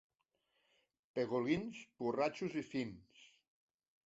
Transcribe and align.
Pegolins, 1.19 1.83
borratxos 2.01 2.57
i 2.63 2.65
fins. 2.71 3.29